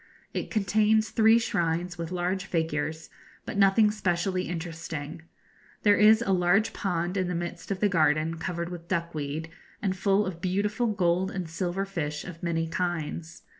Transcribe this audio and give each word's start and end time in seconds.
It 0.33 0.49
contains 0.49 1.11
three 1.11 1.37
shrines 1.37 1.95
with 1.95 2.09
large 2.11 2.45
figures, 2.45 3.11
but 3.45 3.55
nothing 3.55 3.91
specially 3.91 4.47
interesting. 4.47 5.21
There 5.83 5.95
is 5.95 6.23
a 6.23 6.31
large 6.33 6.73
pond 6.73 7.17
in 7.17 7.27
the 7.27 7.35
midst 7.35 7.69
of 7.69 7.81
the 7.81 7.87
garden, 7.87 8.39
covered 8.39 8.69
with 8.69 8.87
duckweed, 8.87 9.51
and 9.79 9.95
full 9.95 10.25
of 10.25 10.41
beautiful 10.41 10.87
gold 10.87 11.29
and 11.29 11.47
silver 11.47 11.85
fish 11.85 12.25
of 12.25 12.41
many 12.41 12.67
kinds. 12.67 13.43